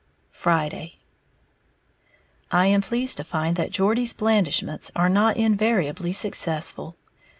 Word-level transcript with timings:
Friday. 0.31 0.95
I 2.51 2.65
am 2.65 2.81
pleased 2.81 3.17
to 3.17 3.23
find 3.23 3.55
that 3.57 3.69
Geordie's 3.69 4.13
blandishments 4.15 4.91
are 4.95 5.09
not 5.09 5.37
invariably 5.37 6.11
successful. 6.11 6.95